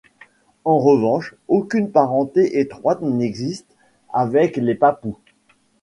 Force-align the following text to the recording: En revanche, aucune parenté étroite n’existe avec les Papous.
En 0.65 0.79
revanche, 0.79 1.35
aucune 1.47 1.91
parenté 1.91 2.59
étroite 2.59 3.03
n’existe 3.03 3.67
avec 4.11 4.57
les 4.57 4.73
Papous. 4.73 5.19